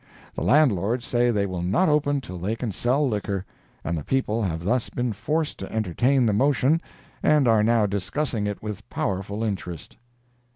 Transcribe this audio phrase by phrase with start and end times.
[0.33, 3.45] The landlords say they will not open till they can sell liquor,
[3.83, 6.81] and the people have thus been forced to entertain the motion,
[7.21, 9.97] and are now discussing it with powerful interest.